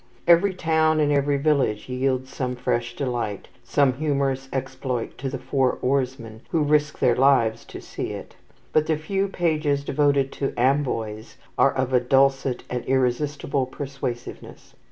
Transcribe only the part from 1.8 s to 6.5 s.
yields some fresh delight, some humorous exploit to the four oarsmen